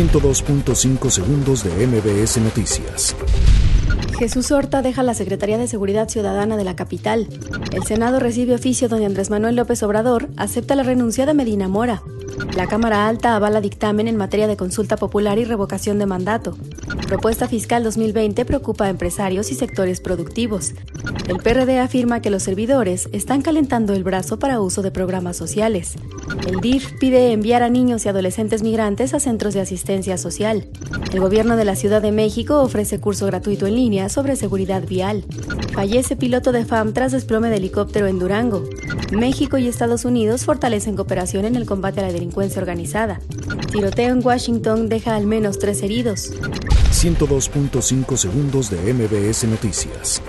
102.5 0.00 1.10
segundos 1.10 1.62
de 1.62 1.86
MBS 1.86 2.38
Noticias. 2.38 3.14
Jesús 4.18 4.50
Horta 4.50 4.80
deja 4.80 5.02
la 5.02 5.12
Secretaría 5.12 5.58
de 5.58 5.68
Seguridad 5.68 6.08
Ciudadana 6.08 6.56
de 6.56 6.64
la 6.64 6.74
capital. 6.74 7.28
El 7.70 7.82
Senado 7.82 8.18
recibe 8.18 8.54
oficio 8.54 8.88
donde 8.88 9.04
Andrés 9.04 9.28
Manuel 9.28 9.56
López 9.56 9.82
Obrador 9.82 10.30
acepta 10.38 10.74
la 10.74 10.84
renuncia 10.84 11.26
de 11.26 11.34
Medina 11.34 11.68
Mora. 11.68 12.02
La 12.56 12.66
Cámara 12.66 13.06
Alta 13.06 13.36
avala 13.36 13.60
dictamen 13.60 14.08
en 14.08 14.16
materia 14.16 14.46
de 14.46 14.56
consulta 14.56 14.96
popular 14.96 15.38
y 15.38 15.44
revocación 15.44 15.98
de 15.98 16.06
mandato. 16.06 16.56
Propuesta 17.06 17.48
fiscal 17.48 17.82
2020 17.84 18.44
preocupa 18.44 18.86
a 18.86 18.88
empresarios 18.88 19.50
y 19.50 19.54
sectores 19.54 20.00
productivos. 20.00 20.72
El 21.28 21.38
PRD 21.38 21.78
afirma 21.78 22.20
que 22.20 22.30
los 22.30 22.42
servidores 22.42 23.08
están 23.12 23.42
calentando 23.42 23.94
el 23.94 24.04
brazo 24.04 24.38
para 24.38 24.60
uso 24.60 24.82
de 24.82 24.90
programas 24.90 25.36
sociales. 25.36 25.94
El 26.46 26.60
DIF 26.60 26.92
pide 26.98 27.32
enviar 27.32 27.62
a 27.62 27.68
niños 27.68 28.04
y 28.04 28.08
adolescentes 28.08 28.62
migrantes 28.62 29.14
a 29.14 29.20
centros 29.20 29.54
de 29.54 29.60
asistencia 29.60 30.18
social. 30.18 30.66
El 31.12 31.18
gobierno 31.18 31.56
de 31.56 31.64
la 31.64 31.74
Ciudad 31.74 32.00
de 32.00 32.12
México 32.12 32.62
ofrece 32.62 33.00
curso 33.00 33.26
gratuito 33.26 33.66
en 33.66 33.74
línea 33.74 34.08
sobre 34.08 34.36
seguridad 34.36 34.86
vial. 34.86 35.24
Fallece 35.72 36.14
piloto 36.14 36.52
de 36.52 36.64
FAM 36.64 36.92
tras 36.92 37.10
desplome 37.10 37.50
de 37.50 37.56
helicóptero 37.56 38.06
en 38.06 38.20
Durango. 38.20 38.62
México 39.10 39.58
y 39.58 39.66
Estados 39.66 40.04
Unidos 40.04 40.44
fortalecen 40.44 40.94
cooperación 40.94 41.44
en 41.46 41.56
el 41.56 41.66
combate 41.66 41.98
a 41.98 42.04
la 42.04 42.12
delincuencia 42.12 42.60
organizada. 42.60 43.20
Tiroteo 43.72 44.12
en 44.12 44.24
Washington 44.24 44.88
deja 44.88 45.16
al 45.16 45.26
menos 45.26 45.58
tres 45.58 45.82
heridos. 45.82 46.32
102.5 46.92 48.16
segundos 48.16 48.70
de 48.70 48.94
MBS 48.94 49.44
Noticias. 49.44 50.22